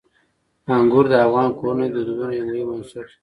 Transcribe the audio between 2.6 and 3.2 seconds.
عنصر دی.